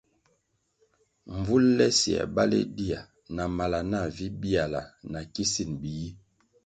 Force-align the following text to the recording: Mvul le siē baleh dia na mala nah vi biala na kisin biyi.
Mvul 1.37 1.65
le 1.77 1.87
siē 1.99 2.23
baleh 2.35 2.65
dia 2.77 2.99
na 3.35 3.43
mala 3.57 3.79
nah 3.91 4.07
vi 4.15 4.27
biala 4.41 4.81
na 5.11 5.19
kisin 5.33 5.71
biyi. 5.81 6.09